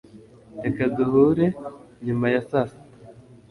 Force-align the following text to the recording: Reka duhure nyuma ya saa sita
Reka 0.63 0.83
duhure 0.95 1.45
nyuma 2.05 2.25
ya 2.33 2.41
saa 2.49 2.67
sita 2.69 2.87